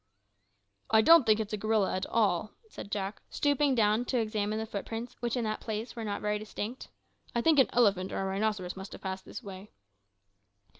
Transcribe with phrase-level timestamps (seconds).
[0.89, 4.65] "I don't think it's a gorilla at all," said Jack, stooping down to examine the
[4.65, 6.87] footprints, which in that place were not very distinct;
[7.35, 9.69] "I think an elephant or a rhinoceros must have passed this way."